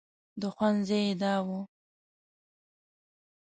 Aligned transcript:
د 0.41 0.41
خوند 0.55 0.79
ځای 0.89 1.03
یې 1.07 1.13
دا 1.21 1.35
و. 1.45 1.47